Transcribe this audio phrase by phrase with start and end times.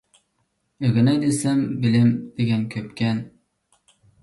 [0.87, 1.53] ئۆگىنەي دېسە
[1.85, 2.09] بىلىم
[2.41, 3.23] دېگەن كۆپكەن.